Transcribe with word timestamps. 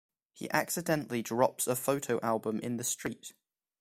He 0.33 0.49
accidentally 0.49 1.21
drops 1.21 1.67
a 1.67 1.75
photo 1.75 2.19
album 2.23 2.57
in 2.61 2.77
the 2.77 2.83
street. 2.83 3.33